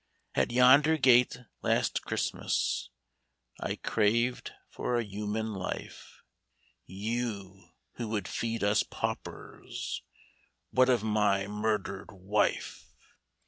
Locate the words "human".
5.03-5.53